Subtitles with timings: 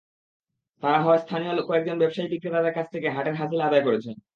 [0.83, 4.15] তাঁর হয়ে স্থানীয় কয়েকজন ব্যবসায়ী বিক্রেতাদের কাছ থেকে হাটের হাসিল আদায় করছেন।